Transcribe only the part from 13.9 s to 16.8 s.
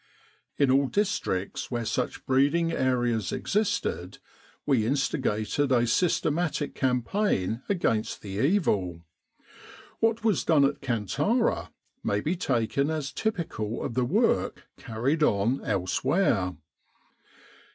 the work carried on elsewhere.